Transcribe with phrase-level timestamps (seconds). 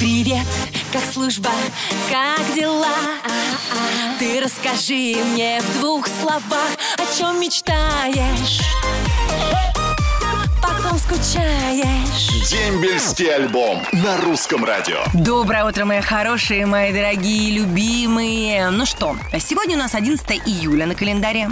[0.00, 0.46] Привет,
[0.94, 1.50] как служба,
[2.10, 2.88] как дела?
[4.18, 8.62] Ты расскажи мне в двух словах, о чем мечтаешь,
[10.62, 12.48] потом скучаешь.
[12.48, 15.00] Дембельский альбом на русском радио.
[15.12, 18.70] Доброе утро, мои хорошие, мои дорогие, любимые.
[18.70, 21.50] Ну что, сегодня у нас 11 июля на календаре.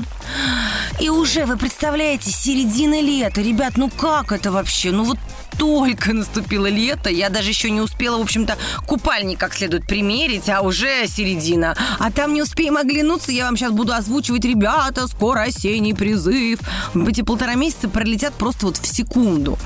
[0.98, 3.42] И уже, вы представляете, середина лета.
[3.42, 4.90] Ребят, ну как это вообще?
[4.90, 5.18] Ну вот
[5.58, 8.56] только наступило лето, я даже еще не успела, в общем-то,
[8.86, 11.76] купальник как следует примерить, а уже середина.
[11.98, 16.60] А там не успеем оглянуться, я вам сейчас буду озвучивать, ребята, скоро осенний призыв.
[16.94, 19.58] Эти полтора месяца пролетят просто вот в секунду.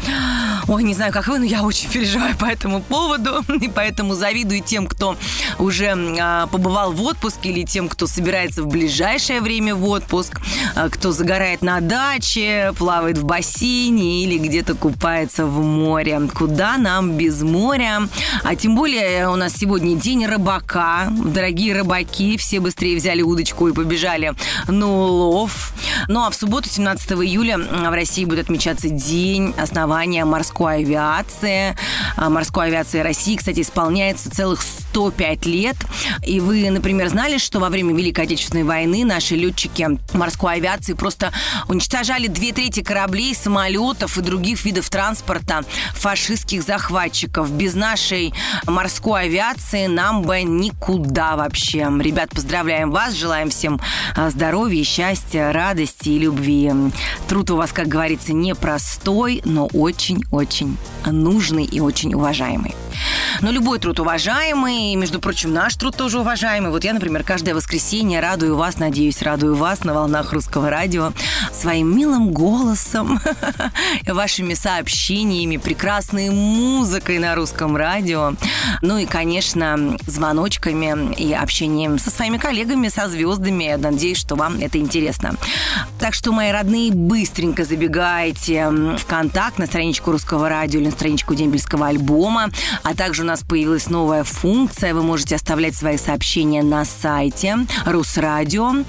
[0.68, 4.62] Ой, не знаю, как вы, но я очень переживаю по этому поводу, и поэтому завидую
[4.62, 5.16] тем, кто
[5.58, 10.40] уже а, побывал в отпуске, или тем, кто собирается в ближайшее время в отпуск,
[10.76, 16.20] а, кто загорает на даче, плавает в бассейне или где-то купается в море.
[16.32, 18.08] Куда нам без моря?
[18.44, 21.08] А тем более у нас сегодня день рыбака.
[21.10, 24.34] Дорогие рыбаки, все быстрее взяли удочку и побежали
[24.68, 25.72] на улов.
[26.08, 31.74] Ну а в субботу, 17 июля, в России будет отмечаться День основания морской авиации.
[32.16, 34.62] А Морской авиации России, кстати, исполняется целых
[34.92, 35.76] 105 лет.
[36.26, 41.32] И вы, например, знали, что во время Великой Отечественной войны наши летчики морской авиации просто
[41.68, 47.50] уничтожали две трети кораблей, самолетов и других видов транспорта фашистских захватчиков.
[47.50, 48.34] Без нашей
[48.66, 51.90] морской авиации нам бы никуда вообще.
[51.98, 53.80] Ребят, поздравляем вас, желаем всем
[54.14, 56.70] а, здоровья, счастья, радости и любви.
[57.28, 62.74] Труд у вас, как говорится, непростой, но очень-очень нужный и очень уважаемый.
[63.40, 66.70] Но любой труд уважаемый, и, между прочим, наш труд тоже уважаемый.
[66.70, 71.12] Вот я, например, каждое воскресенье радую вас, надеюсь, радую вас на волнах русского радио
[71.62, 73.20] своим милым голосом,
[74.06, 78.32] вашими сообщениями, прекрасной музыкой на русском радио,
[78.80, 83.62] ну и, конечно, звоночками и общением со своими коллегами, со звездами.
[83.62, 85.36] Я надеюсь, что вам это интересно.
[86.00, 91.36] Так что, мои родные, быстренько забегайте в контакт на страничку русского радио или на страничку
[91.36, 92.50] дембельского альбома,
[92.82, 94.94] а также у нас появилась новая функция.
[94.94, 98.82] Вы можете оставлять свои сообщения на сайте rusradio.ru,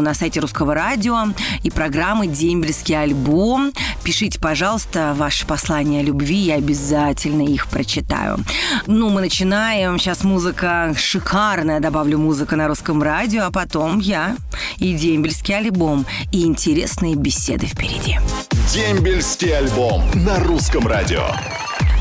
[0.00, 1.29] на сайте русского радио
[1.62, 3.72] и программы «Дембельский альбом».
[4.02, 8.38] Пишите, пожалуйста, ваши послания любви, я обязательно их прочитаю.
[8.86, 9.98] Ну, мы начинаем.
[9.98, 14.36] Сейчас музыка шикарная, добавлю музыка на русском радио, а потом я
[14.78, 18.18] и дембельский альбом, и интересные беседы впереди.
[18.72, 21.24] Дембельский альбом на русском радио.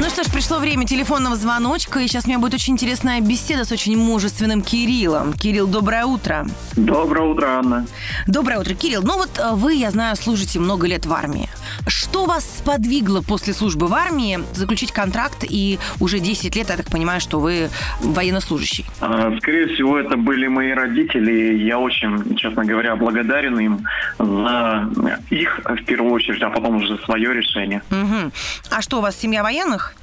[0.02, 3.66] Ну что ж, пришло время телефонного звоночка, и сейчас у меня будет очень интересная беседа
[3.66, 5.34] с очень мужественным Кириллом.
[5.34, 6.48] Кирилл, доброе утро.
[6.78, 7.86] Доброе утро, Анна.
[8.26, 9.02] Доброе утро, Кирилл.
[9.04, 11.50] Ну вот э, вы, я знаю, служите много лет в армии.
[11.88, 16.88] Что вас сподвигло после службы в армии заключить контракт и уже 10 лет, я так
[16.88, 17.70] понимаю, что вы
[18.02, 18.86] военнослужащий?
[19.02, 21.58] А, Скорее всего, это были мои родители.
[21.58, 23.86] Я очень, честно говоря, благодарен им
[24.18, 24.90] за
[25.30, 27.82] их, в первую очередь, а потом уже свое решение.
[27.90, 28.32] Мгм.
[28.70, 29.94] А что, у вас семья военных?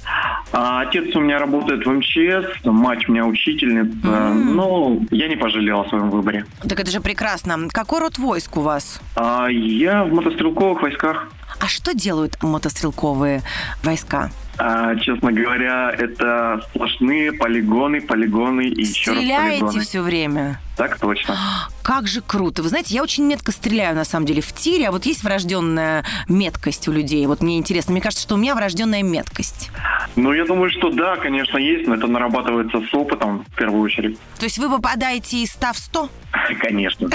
[0.51, 4.07] А Отец у меня работает в МЧС, мать у меня учительница.
[4.33, 6.45] Но я не пожалел о своем выборе.
[6.67, 7.67] Так это же прекрасно.
[7.71, 9.01] Какой род войск у вас?
[9.15, 11.27] А Я в мотострелковых войсках.
[11.59, 13.41] А что делают мотострелковые
[13.83, 14.29] войска?
[14.59, 19.79] А, Честно говоря, это сплошные полигоны, полигоны и еще раз полигоны.
[19.81, 20.59] все время?
[20.75, 21.35] Так точно.
[21.83, 22.63] Как же круто.
[22.63, 26.03] Вы знаете, я очень метко стреляю, на самом деле, в тире, а вот есть врожденная
[26.27, 27.25] меткость у людей?
[27.27, 27.91] Вот мне интересно.
[27.91, 29.69] Мне кажется, что у меня врожденная меткость.
[30.17, 34.17] Ну, я думаю, что да, конечно, есть, но это нарабатывается с опытом в первую очередь.
[34.39, 36.09] То есть вы попадаете из 100 в 100?
[36.59, 37.09] Конечно.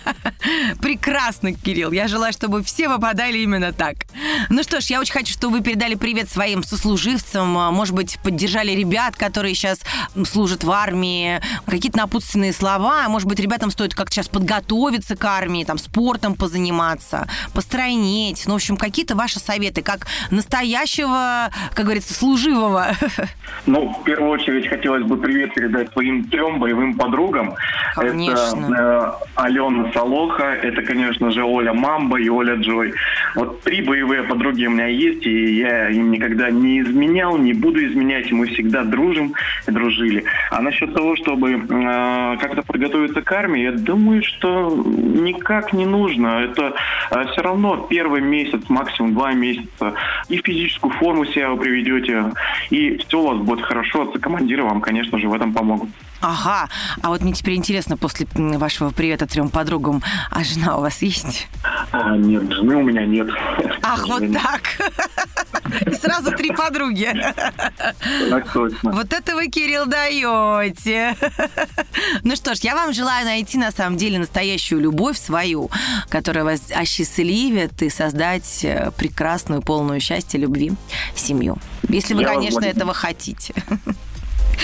[0.82, 1.92] Прекрасно, Кирилл.
[1.92, 3.94] Я желаю, чтобы все попадали именно так.
[4.50, 8.18] Ну что ж, я очень хочу, чтобы вы передали привет своим сослуживцам, а, может быть,
[8.24, 9.80] поддержали ребят, которые сейчас
[10.28, 13.08] служат в армии, какие-то напутственные слова.
[13.08, 18.42] Может быть, ребятам стоит как-то сейчас подготовиться к армии, там, спортом позаниматься, постройнеть.
[18.46, 22.88] Ну, в общем, какие-то ваши советы, как настоящего, как говорится, служивого.
[23.66, 27.54] Ну, в первую очередь хотелось бы привет передать своим трем боевым подругам.
[27.94, 28.66] Конечно.
[28.66, 32.94] Это э, Алена Солоха, это, конечно же, Оля Мамба и Оля Джой.
[33.34, 37.84] Вот три боевые подруги у меня есть, и я им никогда не изменял, не буду
[37.84, 39.34] изменять, и мы всегда дружим
[39.66, 40.24] и дружили.
[40.50, 46.44] А насчет того, чтобы э, как-то подготовиться к армии, я думаю, что никак не нужно.
[46.44, 46.74] Это
[47.32, 49.94] все равно первый месяц, максимум два месяца,
[50.28, 52.05] и физическую форму себя вы приведете,
[52.70, 55.88] и все у вас будет хорошо, а командиры вам, конечно же, в этом помогут.
[56.20, 56.68] Ага.
[57.02, 61.48] А вот мне теперь интересно, после вашего привета трем подругам, а жена у вас есть?
[61.92, 63.28] А, нет, жены у меня нет.
[63.82, 64.62] Ах, вот так.
[65.86, 67.12] И сразу три подруги.
[68.30, 68.92] Так точно.
[68.92, 71.16] Вот это вы, Кирилл, даете.
[72.22, 75.70] Ну что ж, я вам желаю найти на самом деле настоящую любовь свою,
[76.08, 80.72] которая вас осчастливит и создать э, прекрасную, полную счастья, любви
[81.14, 81.58] семью.
[81.88, 83.54] Если вы, Я конечно, этого хотите.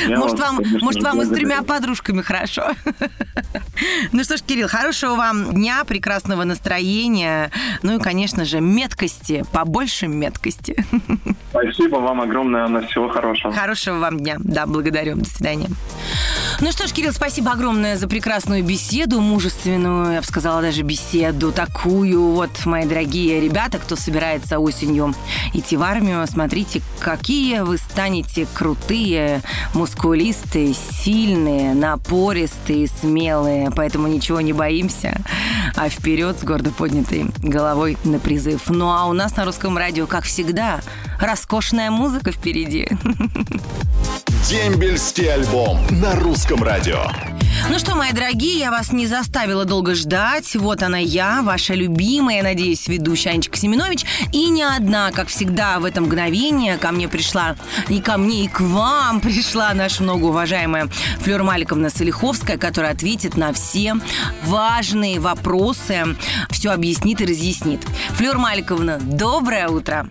[0.06, 2.70] Я Может, вам, конечно, может, вам и с тремя подружками хорошо.
[4.12, 7.50] Ну что ж, Кирилл, хорошего вам дня, прекрасного настроения,
[7.82, 10.84] ну и, конечно же, меткости, побольше меткости.
[11.50, 12.86] Спасибо вам огромное, Анна.
[12.86, 13.52] Всего хорошего.
[13.52, 14.36] Хорошего вам дня.
[14.38, 15.16] Да, благодарю.
[15.16, 15.68] До свидания.
[16.60, 21.52] Ну что ж, Кирилл, спасибо огромное за прекрасную беседу, мужественную, я бы сказала, даже беседу
[21.52, 22.22] такую.
[22.22, 25.14] Вот, мои дорогие ребята, кто собирается осенью
[25.54, 29.42] идти в армию, смотрите, какие вы станете крутые,
[29.82, 33.72] мускулистые, сильные, напористые, смелые.
[33.74, 35.20] Поэтому ничего не боимся,
[35.74, 38.68] а вперед с гордо поднятой головой на призыв.
[38.68, 40.82] Ну а у нас на русском радио, как всегда,
[41.18, 42.86] роскошная музыка впереди.
[44.48, 47.02] Дембельский альбом на русском радио.
[47.70, 50.54] Ну что, мои дорогие, я вас не заставила долго ждать.
[50.56, 54.04] Вот она я, ваша любимая, надеюсь, ведущая Анечка Семенович.
[54.32, 57.56] И не одна, как всегда, в это мгновение ко мне пришла,
[57.88, 60.88] и ко мне, и к вам пришла наша многоуважаемая
[61.20, 63.94] Флёра Маликовна Солиховская, которая ответит на все
[64.44, 66.16] важные вопросы,
[66.50, 67.80] все объяснит и разъяснит.
[68.10, 70.10] Флёр Маликовна, доброе утро.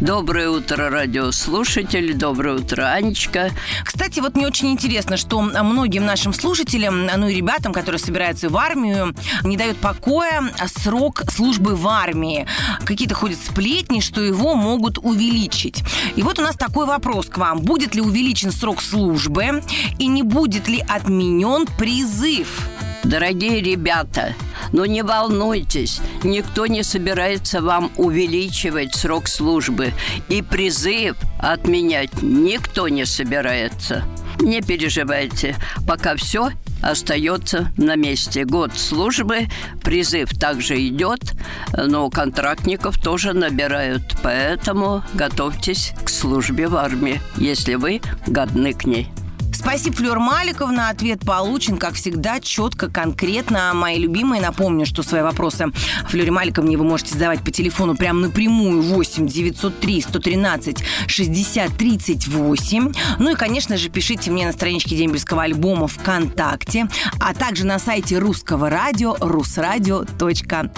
[0.00, 2.12] Доброе утро, радиослушатели.
[2.12, 3.50] Доброе утро, Анечка.
[3.84, 8.56] Кстати, вот мне очень интересно, что многим нашим слушателям, ну и ребятам, которые собираются в
[8.56, 9.12] армию,
[9.42, 12.46] не дает покоя срок службы в армии.
[12.84, 15.82] Какие-то ходят сплетни, что его могут увеличить.
[16.14, 17.58] И вот у нас такой вопрос к вам.
[17.62, 19.64] Будет ли увеличен срок службы
[19.98, 22.68] и не будет ли отменен призыв?
[23.04, 24.34] Дорогие ребята,
[24.72, 29.92] ну не волнуйтесь, никто не собирается вам увеличивать срок службы.
[30.28, 34.04] И призыв отменять никто не собирается.
[34.40, 35.56] Не переживайте,
[35.86, 36.50] пока все
[36.82, 38.44] остается на месте.
[38.44, 39.48] Год службы,
[39.82, 41.34] призыв также идет,
[41.76, 44.16] но контрактников тоже набирают.
[44.22, 49.08] Поэтому готовьтесь к службе в армии, если вы годны к ней.
[49.58, 50.88] Спасибо, Флёр Маликовна.
[50.88, 53.72] Ответ получен, как всегда, четко, конкретно.
[53.74, 55.72] Мои любимые, напомню, что свои вопросы
[56.06, 62.92] Флёре Маликовне вы можете задавать по телефону прямо напрямую 8 903 113 60 38.
[63.18, 66.88] Ну и, конечно же, пишите мне на страничке Дембельского альбома ВКонтакте,
[67.18, 70.70] а также на сайте русского радио rusradio.ru.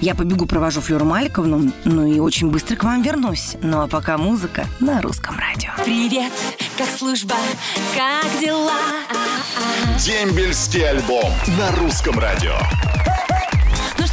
[0.00, 3.56] Я побегу, провожу Флёру Маликовну, ну и очень быстро к вам вернусь.
[3.60, 5.72] Ну а пока музыка на русском радио.
[5.84, 6.32] Привет,
[6.80, 7.36] как служба,
[7.94, 8.72] как дела?
[9.98, 12.56] Дембельский альбом на русском радио.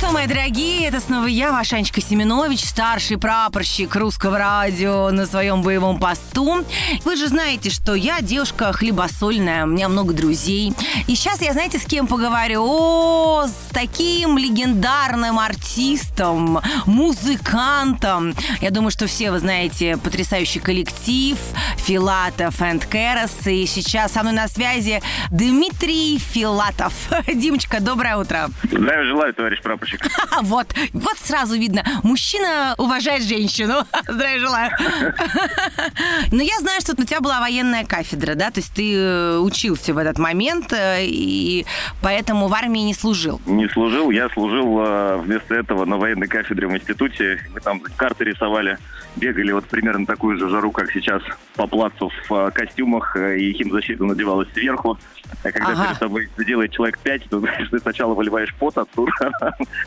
[0.07, 5.63] Что, мои дорогие, это снова я, ваша Анечка Семенович, старший прапорщик русского радио на своем
[5.63, 6.63] боевом посту.
[7.03, 10.71] Вы же знаете, что я девушка хлебосольная, у меня много друзей.
[11.07, 12.63] И сейчас я, знаете, с кем поговорю?
[12.65, 18.33] О, с таким легендарным артистом, музыкантом.
[18.61, 21.37] Я думаю, что все вы знаете потрясающий коллектив
[21.75, 23.45] Филатов энд Кэрос.
[23.45, 25.01] И сейчас со мной на связи
[25.31, 26.93] Дмитрий Филатов.
[27.27, 28.49] Димочка, доброе утро.
[28.63, 29.96] Здравия желаю, товарищ прапорщик.
[30.41, 31.83] Вот, вот сразу видно.
[32.03, 33.85] Мужчина уважает женщину.
[34.07, 34.71] Здравия желаю.
[36.31, 38.51] Но я знаю, что у тебя была военная кафедра, да?
[38.51, 41.65] То есть ты э, учился в этот момент, э, и
[42.01, 43.41] поэтому в армии не служил.
[43.45, 47.39] Не служил, я служил э, вместо этого на военной кафедре в институте.
[47.53, 48.77] Мы там карты рисовали,
[49.15, 51.21] бегали вот примерно такую же жару, как сейчас
[51.55, 54.97] по плацу в костюмах, и химзащита надевалась сверху.
[55.43, 55.85] А когда Ага.
[55.87, 59.11] перед тобой делает человек пять, то знаешь, ты сначала выливаешь пот оттуда,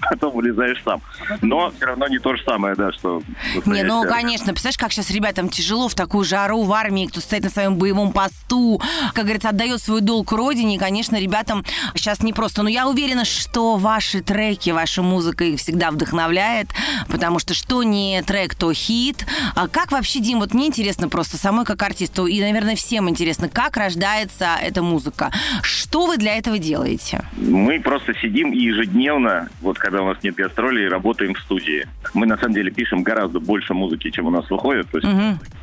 [0.08, 1.00] потом вылезаешь сам.
[1.42, 3.22] Но все равно не то же самое, да, что...
[3.66, 7.44] Не, ну, конечно, представляешь, как сейчас ребятам тяжело в такую жару в армии, кто стоит
[7.44, 8.80] на своем боевом посту,
[9.14, 11.64] как говорится, отдает свой долг родине, и, конечно, ребятам
[11.94, 12.62] сейчас непросто.
[12.62, 16.68] Но я уверена, что ваши треки, ваша музыка их всегда вдохновляет,
[17.08, 19.26] потому что что не трек, то хит.
[19.54, 23.48] А как вообще, Дим, вот мне интересно просто самой как артисту, и, наверное, всем интересно,
[23.48, 25.30] как рождается эта музыка?
[25.62, 27.24] Что вы для этого делаете?
[27.36, 31.84] Мы просто сидим и ежедневно, вот когда у нас нет гастролей, работаем в студии.
[32.14, 34.88] Мы на самом деле пишем гораздо больше музыки, чем у нас выходит.
[34.88, 35.10] То есть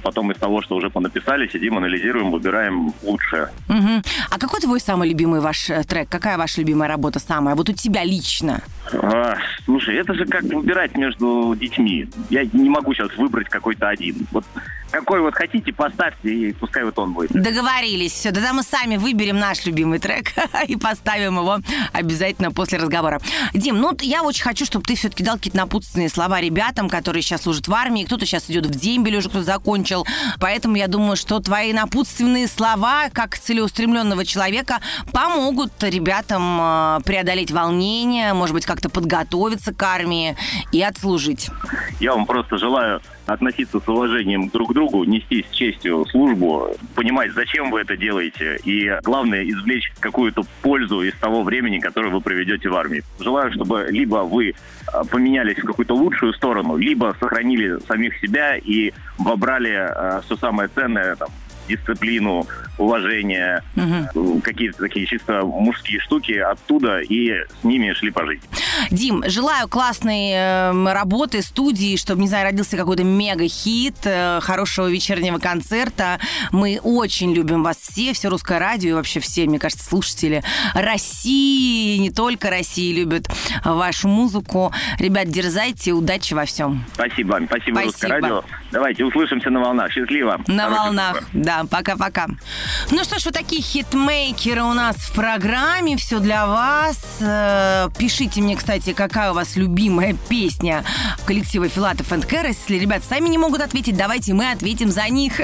[0.03, 3.47] потом из того, что уже понаписали, сидим, анализируем, выбираем лучшее.
[3.69, 4.03] Мгм.
[4.29, 6.09] А какой твой самый любимый ваш э, трек?
[6.09, 7.55] Какая ваша любимая работа самая?
[7.55, 8.61] Вот у тебя лично.
[8.91, 12.09] А, слушай, это же как выбирать между детьми.
[12.29, 14.27] Я не могу сейчас выбрать какой-то один.
[14.31, 14.43] Вот
[14.91, 17.31] какой вот хотите, поставьте, и пускай вот он будет.
[17.31, 18.13] Договорились.
[18.13, 20.31] Все, тогда мы сами выберем наш любимый трек
[20.67, 21.59] и поставим его
[21.93, 23.19] обязательно после разговора.
[23.53, 27.43] Дим, ну я очень хочу, чтобы ты все-таки дал какие-то напутственные слова ребятам, которые сейчас
[27.43, 28.03] служат в армии.
[28.03, 30.05] Кто-то сейчас идет в дембель, уже кто-то закончил.
[30.39, 34.79] Поэтому я думаю, что твои напутственные слова, как целеустремленного человека,
[35.11, 40.35] помогут ребятам э, преодолеть волнение, может быть, как-то подготовиться к армии
[40.71, 41.49] и отслужить.
[41.99, 47.31] Я вам просто желаю относиться с уважением друг к другу, нести с честью службу, понимать,
[47.33, 52.69] зачем вы это делаете, и главное, извлечь какую-то пользу из того времени, которое вы проведете
[52.69, 53.03] в армии.
[53.19, 54.55] Желаю, чтобы либо вы
[54.91, 60.69] а, поменялись в какую-то лучшую сторону, либо сохранили самих себя и вобрали э, все самое
[60.69, 61.29] ценное, там,
[61.67, 62.47] дисциплину,
[62.77, 64.39] уважение, угу.
[64.41, 68.47] какие-то такие чисто мужские штуки оттуда и с ними шли по жизни.
[68.91, 75.39] Дим, желаю классной э, работы, студии, чтобы, не знаю, родился какой-то мега-хит, э, хорошего вечернего
[75.39, 76.19] концерта.
[76.51, 80.43] Мы очень любим вас все, все русское радио и вообще все, мне кажется, слушатели
[80.73, 83.27] России, не только России любят
[83.63, 84.71] вашу музыку.
[84.99, 86.85] Ребят, дерзайте, удачи во всем.
[86.93, 87.81] Спасибо, спасибо, спасибо.
[87.81, 88.43] русское радио.
[88.71, 89.91] Давайте услышимся на волнах.
[89.91, 90.41] Счастливо.
[90.47, 91.27] На Хорошего волнах, утра.
[91.33, 91.56] да.
[91.65, 92.27] Пока-пока.
[92.91, 95.97] Ну что ж, вот такие хитмейкеры у нас в программе.
[95.97, 96.97] Все для вас.
[97.19, 100.83] Э, пишите мне, кстати, какая у вас любимая песня
[101.25, 102.57] коллектива Филатов энд Кэррис.
[102.67, 105.39] Если ребят сами не могут ответить, давайте мы ответим за них.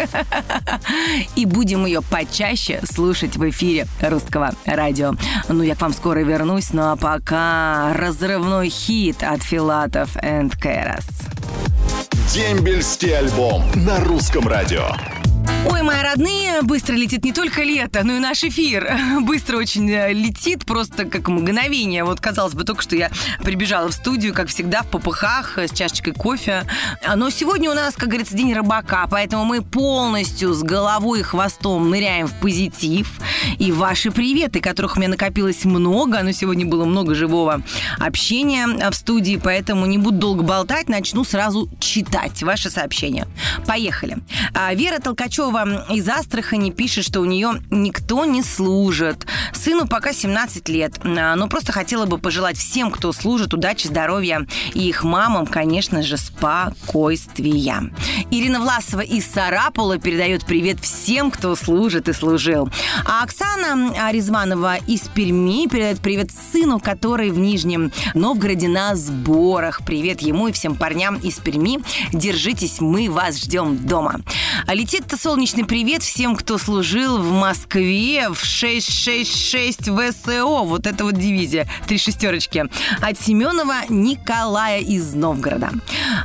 [1.36, 5.16] И будем ее почаще слушать в эфире русского радио.
[5.50, 11.06] Ну, я к вам скоро вернусь, ну а пока разрывной хит от Филатов энд Кэррис.
[12.34, 14.88] Дембельский альбом на русском радио.
[15.66, 18.98] Ой, мои родные, быстро летит не только лето, но и наш эфир.
[19.22, 22.04] Быстро очень э, летит, просто как мгновение.
[22.04, 23.10] Вот, казалось бы, только что я
[23.44, 26.66] прибежала в студию, как всегда, в попыхах, с чашечкой кофе.
[27.06, 31.24] А, но сегодня у нас, как говорится, день рыбака, поэтому мы полностью с головой и
[31.24, 33.10] хвостом ныряем в позитив.
[33.58, 37.62] И ваши приветы, которых у меня накопилось много, но сегодня было много живого
[38.00, 43.28] общения в студии, поэтому не буду долго болтать, начну сразу читать ваши сообщения.
[43.66, 44.18] Поехали.
[44.54, 49.26] А, Вера Толкачева Пугачева из Астрахани пишет, что у нее никто не служит.
[49.54, 54.48] Сыну пока 17 лет, а, но просто хотела бы пожелать всем, кто служит, удачи, здоровья
[54.74, 57.92] и их мамам, конечно же, спокойствия.
[58.32, 62.70] Ирина Власова из Сарапула передает привет всем, кто служит и служил.
[63.06, 69.82] А Оксана Аризманова из Перми передает привет сыну, который в Нижнем Новгороде на сборах.
[69.86, 71.80] Привет ему и всем парням из Перми.
[72.12, 74.22] Держитесь, мы вас ждем дома.
[74.68, 80.64] Летит-то солнце солнечный привет всем, кто служил в Москве в 666 ВСО.
[80.64, 81.68] Вот это вот дивизия.
[81.86, 82.64] Три шестерочки.
[83.02, 85.72] От Семенова Николая из Новгорода.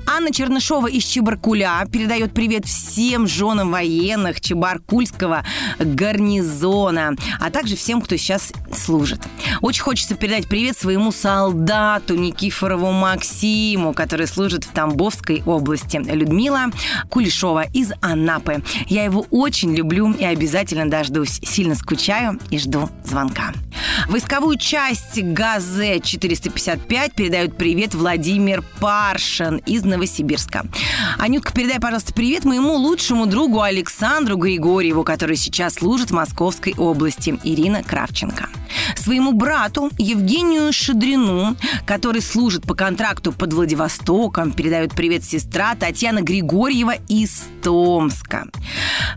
[0.07, 5.45] Анна Чернышова из Чебаркуля передает привет всем женам военных Чебаркульского
[5.81, 9.21] гарнизона, а также всем, кто сейчас служит.
[9.63, 15.97] Очень хочется передать привет своему солдату Никифорову Максиму, который служит в Тамбовской области.
[15.97, 16.67] Людмила
[17.09, 18.63] Кулешова из Анапы.
[18.87, 21.41] Я его очень люблю и обязательно дождусь.
[21.43, 23.53] Сильно скучаю и жду звонка.
[24.09, 30.67] Войсковую часть ГАЗ-455 передают привет Владимир Паршин из Новосибирска.
[31.19, 37.39] Анютка, передай, пожалуйста, привет моему лучшему другу Александру Григорьеву, который сейчас служит в Московской области,
[37.45, 38.49] Ирина Кравченко.
[38.97, 46.95] Своему брату Евгению Шадрину, который служит по контракту под Владивостоком, передает привет сестра Татьяна Григорьева
[47.09, 48.47] из Томска.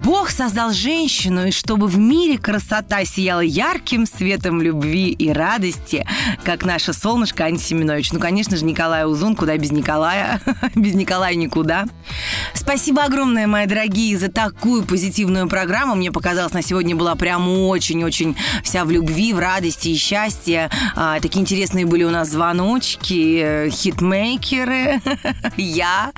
[0.03, 6.07] Бог создал женщину, и чтобы в мире красота сияла ярким светом любви и радости,
[6.43, 8.11] как наше солнышко Ани Семенович.
[8.11, 10.41] Ну, конечно же, Николай Узун, куда без Николая,
[10.75, 11.85] без Николая никуда.
[12.55, 15.93] Спасибо огромное, мои дорогие, за такую позитивную программу.
[15.93, 20.71] Мне показалось, на сегодня была прям очень-очень вся в любви, в радости и счастье.
[20.95, 24.99] А, такие интересные были у нас звоночки, э, хитмейкеры,
[25.57, 26.11] я.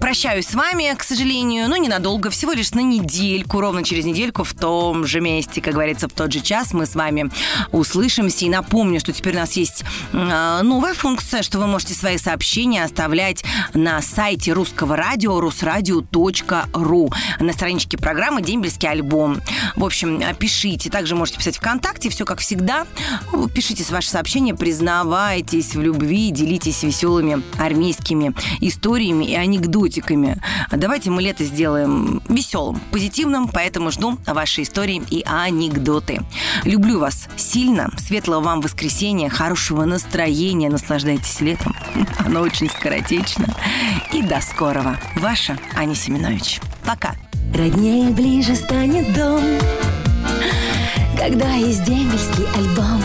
[0.00, 4.54] Прощаюсь с вами, к сожалению, но ненадолго, всего лишь на недельку, ровно через недельку в
[4.54, 7.30] том же месте, как говорится, в тот же час мы с вами
[7.72, 8.44] услышимся.
[8.44, 12.84] И напомню, что теперь у нас есть а, новая функция, что вы можете свои сообщения
[12.84, 19.40] оставлять на сайте русского радио rusradio.ru на страничке программы «Дембельский альбом».
[19.76, 20.90] В общем, пишите.
[20.90, 22.08] Также можете писать ВКонтакте.
[22.08, 22.86] Все как всегда.
[23.54, 30.40] Пишите ваши сообщения, признавайтесь в любви, делитесь веселыми армейскими историями и анекдотиками.
[30.70, 32.22] Давайте мы лето сделаем
[32.52, 36.20] веселым, позитивным, поэтому жду ваши истории и анекдоты.
[36.64, 37.90] Люблю вас сильно.
[37.98, 40.68] Светлого вам воскресенья, хорошего настроения.
[40.68, 41.74] Наслаждайтесь летом.
[42.18, 43.46] Оно очень скоротечно.
[44.12, 44.98] И до скорого.
[45.16, 46.60] Ваша Аня Семенович.
[46.84, 47.14] Пока.
[47.54, 49.42] Роднее ближе станет дом
[51.18, 53.02] Когда есть дембельский альбом